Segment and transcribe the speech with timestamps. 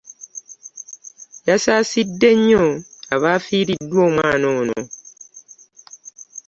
[1.47, 2.65] Yasaasidde nnyo
[3.13, 4.79] abaafiiriddwa omwana ono.